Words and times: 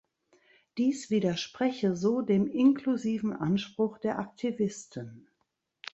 Dies 0.79 1.11
widerspreche 1.11 1.95
so 1.95 2.23
dem 2.23 2.47
inklusiven 2.47 3.33
Anspruch 3.33 3.99
der 3.99 4.17
Aktivisten. 4.17 5.27